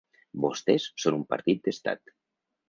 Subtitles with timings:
[0.45, 2.17] Vostès són un partit d’estat.